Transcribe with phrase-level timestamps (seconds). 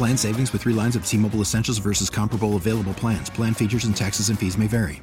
[0.00, 3.28] Plan savings with three lines of T Mobile Essentials versus comparable available plans.
[3.28, 5.02] Plan features and taxes and fees may vary.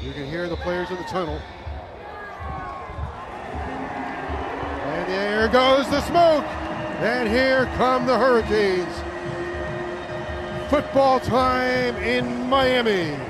[0.00, 1.40] You can hear the players in the tunnel.
[4.84, 6.44] And there goes the smoke.
[7.00, 8.94] And here come the Hurricanes.
[10.70, 13.20] Football time in Miami.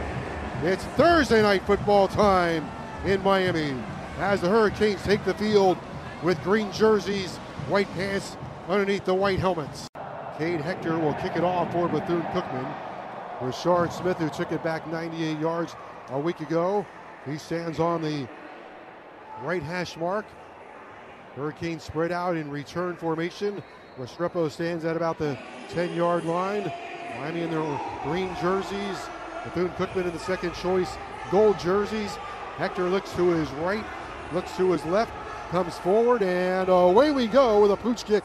[0.62, 2.68] It's Thursday night football time
[3.06, 3.74] in Miami
[4.18, 5.78] as the Hurricanes take the field
[6.22, 8.36] with green jerseys, white pants
[8.68, 9.88] underneath the white helmets.
[10.38, 12.74] Cade Hector will kick it off for Bethune Cookman.
[13.38, 15.74] Brashard Smith, who took it back 98 yards
[16.10, 16.84] a week ago,
[17.24, 18.28] he stands on the
[19.42, 20.26] right hash mark.
[21.36, 23.62] Hurricanes spread out in return formation.
[23.98, 25.38] Restrepo stands at about the
[25.70, 26.70] 10 yard line.
[27.18, 28.98] Miami in their green jerseys.
[29.42, 30.98] Bethune Cookman in the second choice
[31.30, 32.14] gold jerseys.
[32.58, 33.84] Hector looks to his right,
[34.32, 35.12] looks to his left,
[35.50, 38.24] comes forward, and away we go with a pooch kick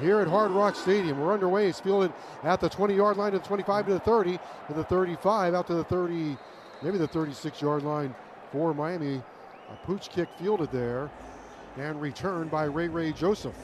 [0.00, 1.20] here at Hard Rock Stadium.
[1.20, 1.68] We're underway.
[1.68, 4.38] It's fielded at the 20 yard line to the 25 to the 30
[4.68, 6.36] to the 35 out to the 30,
[6.82, 8.14] maybe the 36 yard line
[8.52, 9.22] for Miami.
[9.70, 11.10] A pooch kick fielded there
[11.76, 13.54] and returned by Ray Ray Joseph.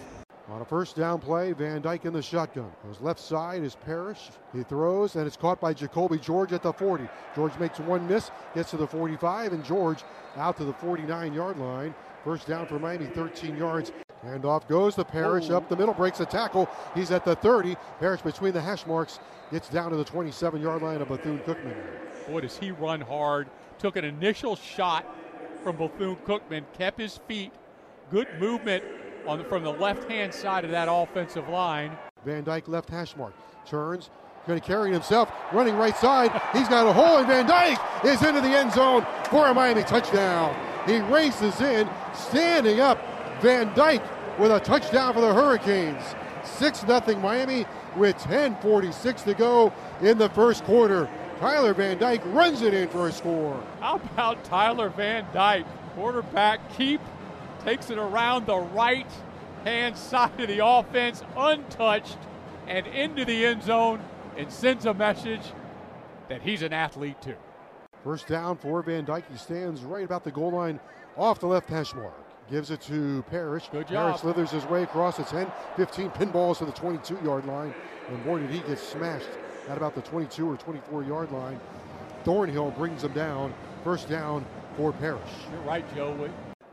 [0.49, 2.71] On a first down play, Van Dyke in the shotgun.
[2.85, 4.31] Goes left side is Parrish.
[4.53, 7.09] He throws, and it's caught by Jacoby George at the 40.
[7.35, 10.03] George makes one miss, gets to the 45, and George
[10.37, 11.95] out to the 49 yard line.
[12.25, 13.93] First down for Miami, 13 yards.
[14.23, 16.69] And off goes the Parrish up the middle, breaks a tackle.
[16.95, 17.77] He's at the 30.
[17.99, 19.19] Parrish between the hash marks
[19.51, 21.77] gets down to the 27 yard line of Bethune Cookman.
[22.29, 23.49] Boy, does he run hard.
[23.79, 25.05] Took an initial shot
[25.63, 27.53] from Bethune Cookman, kept his feet.
[28.11, 28.85] Good movement
[29.27, 31.97] on the, from the left hand side of that offensive line.
[32.25, 33.35] Van Dyke left hash mark.
[33.67, 34.11] Turns,
[34.47, 36.31] going to carry himself, running right side.
[36.53, 39.83] He's got a hole, and Van Dyke is into the end zone for a Miami
[39.83, 40.55] touchdown.
[40.87, 42.99] He races in, standing up.
[43.43, 44.05] Van Dyke
[44.39, 46.15] with a touchdown for the Hurricanes.
[46.45, 47.67] 6 0 Miami
[47.97, 51.11] with 10.46 to go in the first quarter.
[51.41, 53.61] Tyler Van Dyke runs it in for a score.
[53.81, 55.67] How about Tyler Van Dyke?
[55.97, 57.01] Quarterback keep
[57.65, 59.11] takes it around the right
[59.65, 62.19] hand side of the offense, untouched,
[62.69, 64.01] and into the end zone,
[64.37, 65.43] and sends a message
[66.29, 67.35] that he's an athlete too.
[68.05, 69.29] First down for Van Dyke.
[69.33, 70.79] He stands right about the goal line
[71.17, 72.22] off the left hash mark.
[72.51, 73.69] Gives it to Parrish.
[73.69, 74.07] Good job.
[74.07, 77.75] Parrish slithers his way across the 10, 15 pinballs to the 22 yard line.
[78.09, 79.29] And boy, did he get smashed
[79.69, 81.61] at about the 22 or 24 yard line.
[82.25, 83.55] Thornhill brings him down.
[83.85, 84.45] First down
[84.77, 85.23] for Parrish.
[85.51, 86.29] You're right, Joe.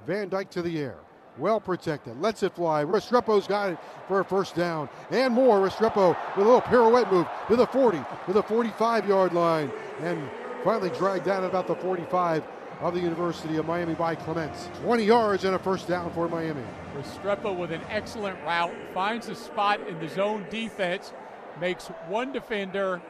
[0.05, 0.97] Van Dyke to the air.
[1.37, 2.19] Well protected.
[2.19, 2.83] Lets it fly.
[2.83, 4.89] Restrepo's got it for a first down.
[5.09, 5.59] And more.
[5.59, 9.71] Restrepo with a little pirouette move to the 40, to the 45 yard line.
[10.01, 10.29] And
[10.63, 12.43] finally dragged down at about the 45
[12.79, 14.69] of the University of Miami by Clements.
[14.83, 16.63] 20 yards and a first down for Miami.
[16.95, 18.73] Restrepo with an excellent route.
[18.93, 21.13] Finds a spot in the zone defense.
[21.59, 23.01] Makes one defender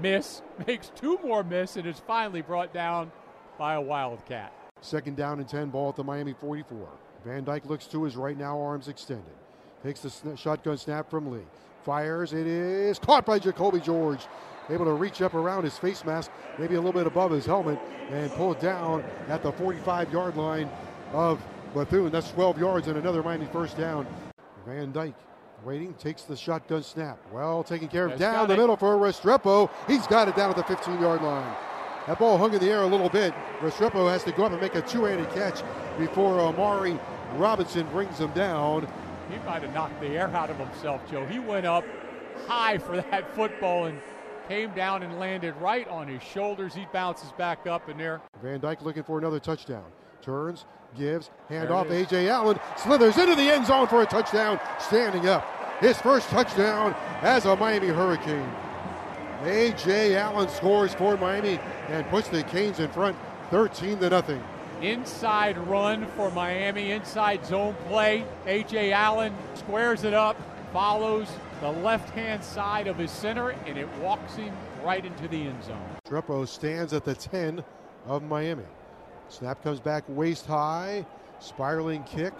[0.00, 0.42] miss.
[0.66, 1.76] Makes two more miss.
[1.76, 3.10] And is finally brought down
[3.58, 4.52] by a Wildcat.
[4.80, 6.88] Second down and 10 ball at the Miami 44.
[7.24, 9.24] Van Dyke looks to his right now, arms extended.
[9.82, 11.42] Takes the sn- shotgun snap from Lee.
[11.84, 12.32] Fires.
[12.32, 14.20] It is caught by Jacoby George.
[14.70, 17.78] Able to reach up around his face mask, maybe a little bit above his helmet,
[18.10, 20.70] and pull it down at the 45 yard line
[21.12, 21.40] of
[21.74, 22.10] Bethune.
[22.10, 24.06] That's 12 yards and another Miami first down.
[24.66, 25.14] Van Dyke
[25.64, 27.18] waiting, takes the shotgun snap.
[27.32, 28.58] Well taken care of down the it.
[28.58, 29.70] middle for Restrepo.
[29.86, 31.56] He's got it down at the 15 yard line.
[32.06, 33.32] That ball hung in the air a little bit.
[33.60, 35.62] Restrepo has to go up and make a two-handed catch
[35.98, 36.98] before Amari
[37.36, 38.88] Robinson brings him down.
[39.30, 41.24] He might have knocked the air out of himself, Joe.
[41.26, 41.84] He went up
[42.46, 44.00] high for that football and
[44.48, 46.74] came down and landed right on his shoulders.
[46.74, 48.20] He bounces back up in there.
[48.42, 49.84] Van Dyke looking for another touchdown.
[50.20, 50.66] Turns,
[50.96, 51.88] gives, hand There off.
[51.88, 55.46] Ajay Allen, slithers into the end zone for a touchdown, standing up.
[55.80, 58.48] his first touchdown as a Miami Hurricane.
[59.42, 61.58] Ajay Allen scores for Miami
[61.88, 63.16] and puts the Canes in front
[63.50, 64.42] 13 to nothing.
[64.80, 68.24] Inside run for Miami, inside zone play.
[68.46, 70.40] Ajay Allen squares it up,
[70.72, 71.28] follows
[71.62, 74.52] the left hand side of his center, and it walks him
[74.84, 75.80] right into the end zone.
[76.04, 77.62] Restrepo stands at the 10
[78.06, 78.64] of Miami.
[79.28, 81.06] Snap comes back waist high,
[81.38, 82.34] spiraling kick.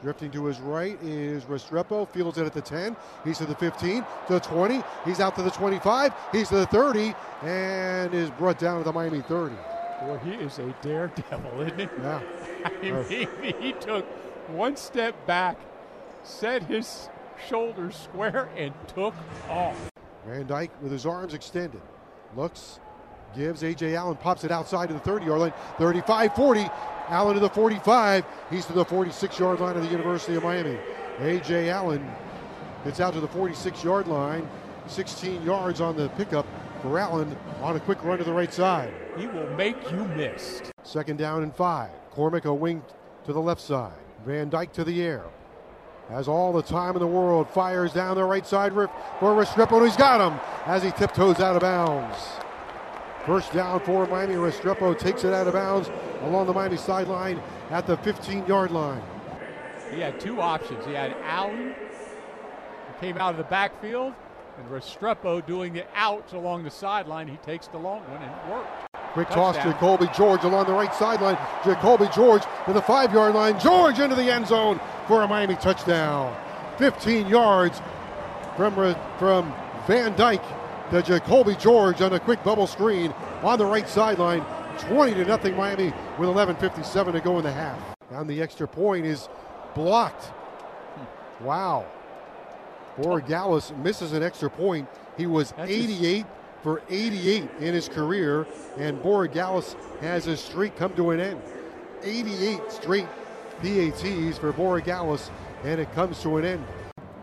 [0.00, 2.96] Drifting to his right is Restrepo, fields it at the 10.
[3.24, 4.80] He's to the 15, to the 20.
[5.04, 6.12] He's out to the 25.
[6.30, 9.56] He's to the 30, and is brought down to the Miami 30.
[10.02, 11.88] Boy, he is a daredevil, isn't he?
[12.00, 12.20] Yeah.
[12.64, 14.04] I mean, he took
[14.46, 15.58] one step back,
[16.22, 17.08] set his
[17.46, 19.14] shoulders square, and took
[19.48, 19.76] off.
[20.26, 21.80] Van Dyke with his arms extended.
[22.36, 22.80] Looks,
[23.34, 25.52] gives Ajay Allen, pops it outside to the 30 yard line.
[25.78, 26.70] 35 40.
[27.08, 28.24] Allen to the 45.
[28.50, 30.78] He's to the 46 yard line of the University of Miami.
[31.18, 32.06] Ajay Allen
[32.84, 34.48] gets out to the 46 yard line.
[34.86, 36.46] 16 yards on the pickup
[36.82, 38.92] for Allen on a quick run to the right side.
[39.16, 40.62] He will make you miss.
[40.82, 41.90] Second down and five.
[42.14, 42.82] Cormick a wing
[43.24, 43.92] to the left side.
[44.24, 45.24] Van Dyke to the air.
[46.08, 47.50] Has all the time in the world.
[47.50, 48.88] Fires down the right side for
[49.20, 49.76] Restrepo.
[49.78, 52.16] And he's got him as he tiptoes out of bounds.
[53.26, 54.34] First down for Miami.
[54.34, 55.90] Restrepo takes it out of bounds
[56.22, 57.40] along the Miami sideline
[57.70, 59.02] at the 15 yard line.
[59.92, 60.84] He had two options.
[60.86, 64.14] He had Allen, who came out of the backfield,
[64.58, 67.28] and Restrepo doing the outs along the sideline.
[67.28, 68.88] He takes the long one and it worked.
[69.12, 69.54] Quick Touchdown.
[69.54, 71.38] toss to Jacoby George along the right sideline.
[71.64, 73.58] Jacoby George to the five yard line.
[73.60, 76.36] George into the end zone for a Miami touchdown.
[76.76, 77.80] 15 yards
[78.56, 78.74] from,
[79.18, 79.52] from
[79.86, 80.44] Van Dyke
[80.90, 83.12] to Jacoby George on a quick bubble screen
[83.42, 84.44] on the right sideline.
[84.78, 87.80] 20 to nothing Miami with 11.57 to go in the half.
[88.10, 89.28] And the extra point is
[89.74, 90.30] blocked.
[91.40, 91.86] Wow.
[92.96, 94.88] Borregales misses an extra point.
[95.16, 96.26] He was That's 88
[96.62, 98.46] for 88 in his career,
[98.76, 101.40] and Borregales has his streak come to an end.
[102.02, 103.06] 88 straight
[103.62, 105.30] PATs for Borregales,
[105.64, 106.64] and it comes to an end.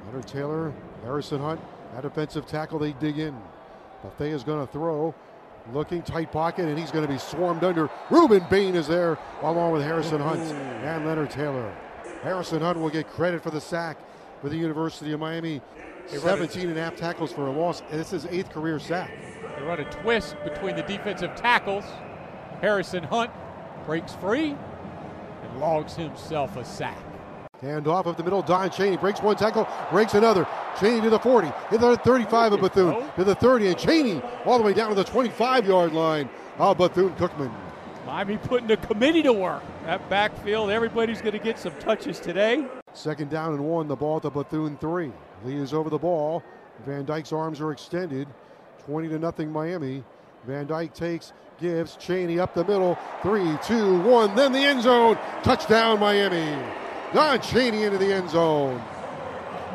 [0.07, 0.73] Leonard Taylor,
[1.03, 1.61] Harrison Hunt,
[1.93, 3.35] that defensive tackle, they dig in.
[4.03, 5.15] Bethea is going to throw.
[5.73, 7.87] Looking tight pocket, and he's going to be swarmed under.
[8.09, 11.75] Rueben Bain is there, along with Harrison Hunt and Leonard Taylor.
[12.21, 13.97] Harrison Hunt will get credit for the sack
[14.41, 15.61] for the University of Miami.
[16.07, 17.81] 17 and a half tackles for a loss.
[17.89, 19.09] And this is his eighth career sack.
[19.57, 21.85] They run a twist between the defensive tackles.
[22.61, 23.31] Harrison Hunt
[23.87, 24.55] breaks free
[25.45, 26.97] and logs himself a sack.
[27.62, 28.42] Hand off of the middle.
[28.42, 30.45] Don Chaney breaks one tackle, breaks another.
[30.80, 34.57] Chaney to the 40, to the 35 of Bethune, to the 30, and Chaney all
[34.57, 37.53] the way down to the 25 yard line of Bethune Cookman.
[38.06, 39.63] Miami putting the committee to work.
[39.86, 42.68] That backfield, everybody's going to get some touches today.
[42.94, 45.12] Second down and one, the ball to Bethune three.
[45.44, 46.44] Lee is over the ball.
[46.86, 48.27] Van Dyke's arms are extended.
[48.86, 50.03] 20 to nothing Miami.
[50.45, 52.97] Van Dyke takes, gives Chaney up the middle.
[53.21, 54.36] Three, two, one.
[54.36, 55.18] Then the end zone.
[55.44, 56.62] Touchdown Miami.
[57.13, 58.81] Don Chaney into the end zone.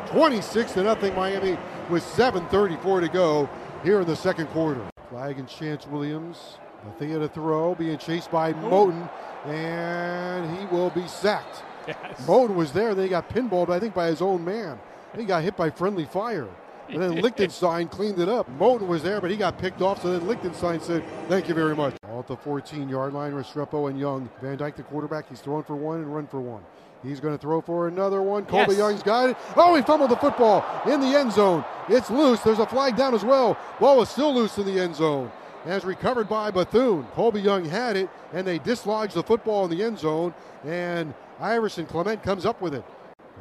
[0.07, 1.57] 26 to nothing Miami
[1.89, 3.49] with 7.34 to go
[3.83, 4.85] here in the second quarter.
[5.09, 6.57] Flag and Chance Williams.
[6.83, 9.07] Bethea to throw, being chased by Moten,
[9.45, 11.63] and he will be sacked.
[11.87, 12.25] Yes.
[12.25, 14.79] Moten was there, They got pinballed, I think, by his own man.
[15.15, 16.47] He got hit by friendly fire.
[16.91, 18.49] And then Lichtenstein cleaned it up.
[18.59, 20.01] Moten was there, but he got picked off.
[20.01, 21.95] So then Lichtenstein said, Thank you very much.
[22.09, 24.29] All at the 14 yard line, Restrepo and Young.
[24.41, 26.63] Van Dyke, the quarterback, he's throwing for one and run for one.
[27.01, 28.45] He's going to throw for another one.
[28.45, 28.79] Colby yes.
[28.79, 29.37] Young's got it.
[29.55, 31.65] Oh, he fumbled the football in the end zone.
[31.89, 32.41] It's loose.
[32.41, 33.57] There's a flag down as well.
[33.79, 35.31] Ball is still loose in the end zone.
[35.65, 37.05] As recovered by Bethune.
[37.13, 40.33] Colby Young had it, and they dislodged the football in the end zone.
[40.65, 42.83] And Iverson Clement comes up with it.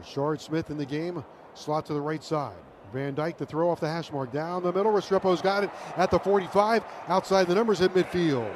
[0.04, 1.24] Shard Smith in the game.
[1.54, 2.54] Slot to the right side.
[2.92, 4.92] Van Dyke to throw off the hash mark down the middle.
[4.92, 6.84] Restrepo's got it at the 45.
[7.08, 8.52] Outside the numbers at midfield.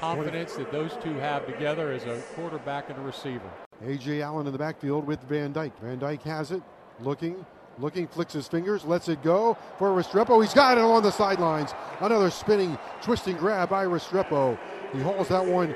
[0.00, 3.50] Confidence that those two have together as a quarterback and a receiver.
[3.84, 5.78] Ajay Allen in the backfield with Van Dyke.
[5.80, 6.62] Van Dyke has it.
[7.00, 7.44] Looking,
[7.78, 10.40] looking, flicks his fingers, lets it go for Restrepo.
[10.42, 11.74] He's got it along the sidelines.
[12.00, 14.58] Another spinning, twisting grab by Restrepo.
[14.92, 15.74] He hauls that one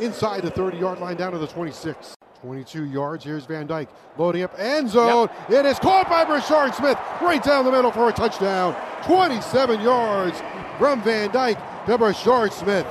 [0.00, 2.14] inside the 30 yard line down to the 26.
[2.42, 3.22] 22 yards.
[3.22, 5.28] Here's Van Dyke loading up end zone.
[5.48, 5.64] Yep.
[5.64, 8.74] It is caught by Brashard Smith right down the middle for a touchdown.
[9.04, 10.42] 27 yards
[10.76, 12.84] from Van Dyke to Brashard Smith.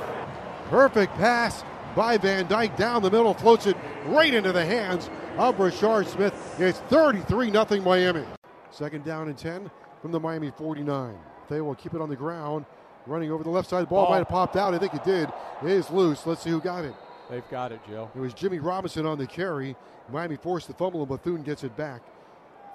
[0.70, 5.56] Perfect pass by Van Dyke down the middle, floats it right into the hands of
[5.56, 6.34] Brashard Smith.
[6.58, 8.24] It's 33 0 Miami.
[8.70, 11.14] Second down and 10 from the Miami 49.
[11.50, 12.64] They will keep it on the ground,
[13.06, 13.82] running over the left side.
[13.82, 14.12] The ball, ball.
[14.12, 14.72] might have popped out.
[14.72, 15.28] I think it did.
[15.62, 16.26] It is loose.
[16.26, 16.94] Let's see who got it.
[17.32, 18.10] They've got it, Joe.
[18.14, 19.74] It was Jimmy Robinson on the carry.
[20.10, 22.02] Miami forced the fumble, and Bethune gets it back.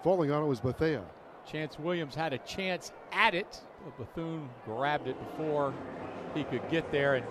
[0.03, 1.03] Falling on it was Bethea.
[1.45, 5.75] Chance Williams had a chance at it, but Bethune grabbed it before
[6.33, 7.13] he could get there.
[7.13, 7.25] And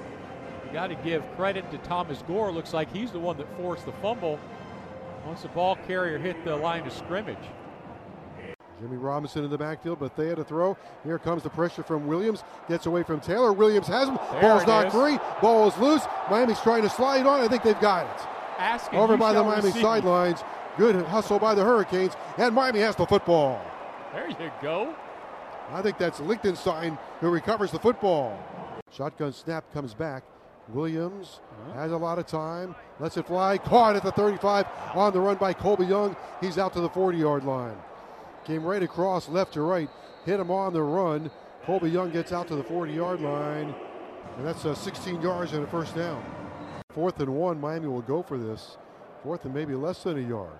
[0.64, 2.52] you got to give credit to Thomas Gore.
[2.52, 4.38] Looks like he's the one that forced the fumble
[5.26, 7.36] once the ball carrier hit the line of scrimmage.
[8.80, 10.76] Jimmy Robinson in the backfield, but they had to throw.
[11.04, 12.44] Here comes the pressure from Williams.
[12.68, 13.52] Gets away from Taylor.
[13.52, 14.18] Williams has him.
[14.32, 14.92] There Ball's not is.
[14.92, 15.18] free.
[15.40, 16.02] Ball is loose.
[16.30, 17.40] Miami's trying to slide on.
[17.40, 18.26] I think they've got it.
[18.58, 19.82] Asking Over by the Miami receive.
[19.82, 20.42] sidelines.
[20.76, 22.14] Good hustle by the Hurricanes.
[22.38, 23.64] And Miami has the football.
[24.12, 24.94] There you go.
[25.72, 28.38] I think that's Lichtenstein who recovers the football.
[28.92, 30.22] Shotgun snap comes back.
[30.68, 31.80] Williams uh-huh.
[31.80, 32.74] has a lot of time.
[32.98, 33.58] Lets it fly.
[33.58, 36.16] Caught at the 35 on the run by Colby Young.
[36.40, 37.76] He's out to the 40 yard line.
[38.46, 39.90] Came right across left to right.
[40.24, 41.32] Hit him on the run.
[41.64, 43.74] Colby Young gets out to the 40 yard line.
[44.38, 46.24] And that's uh, 16 yards and a first down.
[46.90, 47.60] Fourth and one.
[47.60, 48.78] Miami will go for this.
[49.24, 50.58] Fourth and maybe less than a yard.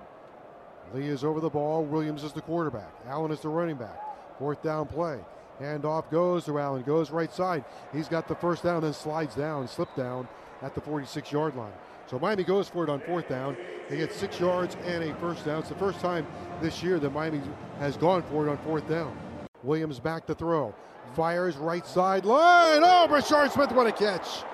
[0.95, 1.85] Lee is over the ball.
[1.85, 2.93] Williams is the quarterback.
[3.07, 4.01] Allen is the running back.
[4.37, 5.21] Fourth down play.
[5.61, 6.83] Handoff goes to Allen.
[6.83, 7.65] Goes right side.
[7.93, 10.29] He's got the first down, then slides down, slip down
[10.63, 11.73] at the 46 yard line.
[12.07, 13.57] So Miami goes for it on fourth down.
[13.89, 15.61] They get six yards and a first down.
[15.61, 16.27] It's the first time
[16.61, 17.41] this year that Miami
[17.79, 19.17] has gone for it on fourth down.
[19.65, 20.75] Williams back to throw.
[21.15, 22.83] Fires right side line.
[22.85, 24.45] Oh, Brashard Smith, what a catch.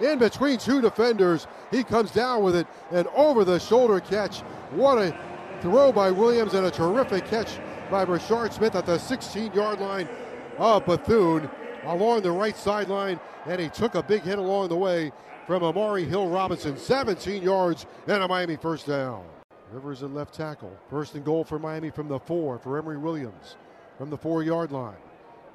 [0.00, 1.46] In between two defenders.
[1.70, 2.66] He comes down with it.
[2.90, 4.40] An over the shoulder catch.
[4.70, 5.16] What a
[5.62, 7.58] throw by Williams and a terrific catch
[7.90, 10.08] by Brashard Smith at the 16 yard line
[10.58, 11.48] of Bethune
[11.84, 13.20] along the right sideline.
[13.46, 15.12] And he took a big hit along the way
[15.46, 16.76] from Amari Hill Robinson.
[16.76, 19.24] 17 yards and a Miami first down.
[19.72, 20.76] Rivers in left tackle.
[20.88, 23.56] First and goal for Miami from the four for Emory Williams
[23.98, 24.96] from the four yard line.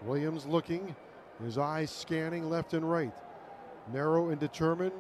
[0.03, 0.95] Williams looking,
[1.43, 3.13] his eyes scanning left and right.
[3.91, 4.93] Narrow and determined.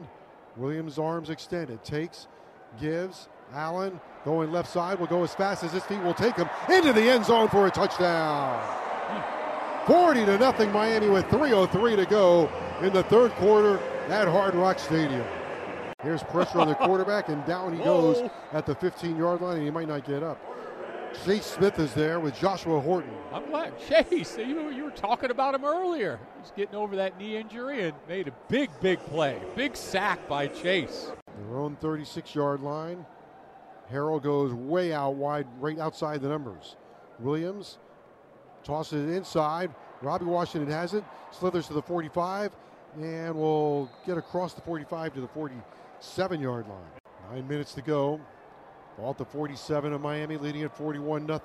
[0.57, 1.83] Williams' arms extended.
[1.83, 2.27] Takes,
[2.79, 3.29] gives.
[3.53, 6.91] Allen going left side will go as fast as his feet will take him into
[6.91, 8.59] the end zone for a touchdown.
[9.85, 12.51] 40 to nothing Miami with 3.03 to go
[12.81, 13.77] in the third quarter
[14.09, 15.23] at Hard Rock Stadium.
[16.01, 19.65] Here's pressure on the quarterback, and down he goes at the 15 yard line, and
[19.65, 20.41] he might not get up.
[21.23, 23.11] Chase Smith is there with Joshua Horton.
[23.31, 23.73] I'm glad.
[23.79, 26.19] Chase, you, you were talking about him earlier.
[26.41, 29.39] He's getting over that knee injury and made a big, big play.
[29.55, 31.11] Big sack by Chase.
[31.47, 33.05] Their own 36 yard line.
[33.91, 36.75] Harrell goes way out wide, right outside the numbers.
[37.19, 37.77] Williams
[38.65, 39.71] tosses it inside.
[40.01, 42.51] Robbie Washington has it, slithers to the 45,
[43.01, 47.31] and will get across the 45 to the 47 yard line.
[47.31, 48.19] Nine minutes to go.
[48.97, 51.41] Ball at the 47 of Miami, leading at 41 0.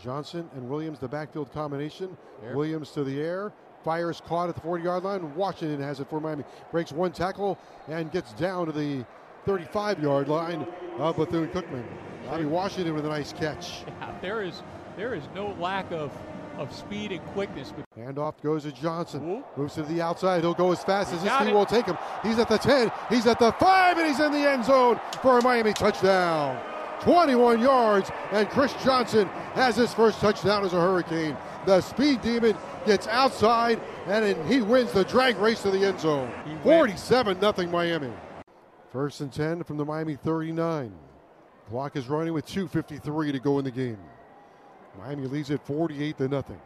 [0.00, 2.16] Johnson and Williams, the backfield combination.
[2.42, 2.56] There.
[2.56, 3.52] Williams to the air.
[3.84, 5.34] Fires caught at the 40 yard line.
[5.34, 6.44] Washington has it for Miami.
[6.70, 9.04] Breaks one tackle and gets down to the
[9.44, 10.66] 35 yard line
[10.98, 11.84] of Bethune Cookman.
[12.26, 13.82] Bobby Washington with a nice catch.
[13.86, 14.62] Yeah, there is
[14.96, 16.10] there is no lack of,
[16.58, 17.72] of speed and quickness.
[17.96, 19.28] Handoff goes to Johnson.
[19.28, 19.44] Ooh.
[19.60, 20.40] Moves to the outside.
[20.42, 21.54] He'll go as fast He as his got feet it.
[21.54, 21.96] will take him.
[22.22, 22.90] He's at the 10.
[23.08, 26.60] He's at the 5, and he's in the end zone for a Miami touchdown.
[27.00, 31.36] 21 yards, and Chris Johnson has his first touchdown as a Hurricane.
[31.66, 32.56] The speed demon
[32.86, 36.30] gets outside, and he wins the drag race to the end zone.
[36.62, 38.12] 47 0 Miami.
[38.92, 40.92] First and 10 from the Miami 39.
[41.68, 43.98] Clock is running with 2.53 to go in the game.
[44.98, 46.60] Miami leads it 48 to nothing.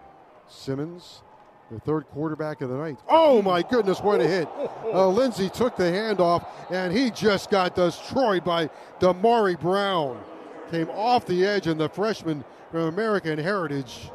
[0.48, 1.22] Simmons,
[1.70, 2.98] the third quarterback of the night.
[3.08, 4.48] Oh my goodness, what a hit!
[4.84, 10.22] Uh, Lindsey took the handoff, and he just got destroyed by Damari Brown.
[10.70, 14.10] Came off the edge, and the freshman from American Heritage,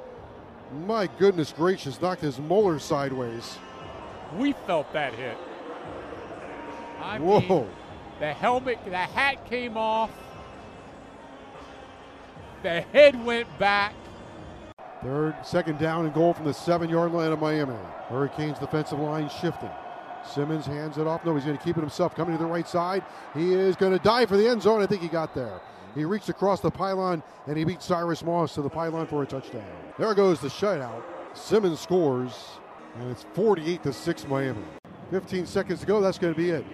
[0.85, 3.57] my goodness gracious, knocked his molar sideways.
[4.37, 5.37] We felt that hit.
[7.01, 7.39] I Whoa!
[7.39, 7.69] mean,
[8.19, 10.11] the helmet, the hat came off.
[12.63, 13.93] The head went back.
[15.03, 17.75] Third, second down and goal from the seven yard line of Miami.
[18.07, 19.69] Hurricanes defensive line shifting.
[20.23, 21.25] Simmons hands it off.
[21.25, 22.15] No, he's going to keep it himself.
[22.15, 23.03] Coming to the right side.
[23.33, 24.81] He is going to dive for the end zone.
[24.81, 25.59] I think he got there.
[25.95, 29.25] He reached across the pylon and he beat Cyrus Moss to the pylon for a
[29.25, 29.65] touchdown.
[29.97, 31.03] There goes the shutout.
[31.33, 32.33] Simmons scores,
[32.99, 34.61] and it's 48 to 6 Miami.
[35.09, 35.99] 15 seconds to go.
[35.99, 36.65] That's going to be it.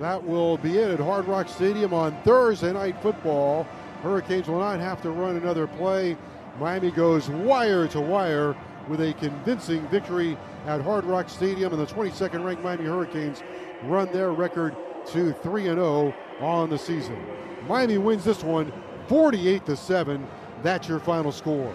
[0.00, 3.66] That will be it at Hard Rock Stadium on Thursday Night Football.
[4.02, 6.16] Hurricanes will not have to run another play.
[6.58, 8.56] Miami goes wire to wire
[8.88, 13.42] with a convincing victory at Hard Rock Stadium, and the 22nd ranked Miami Hurricanes
[13.84, 17.18] run their record to 3 0 on the season.
[17.66, 18.72] Miami wins this one
[19.08, 20.26] 48 to 7.
[20.62, 21.74] That's your final score.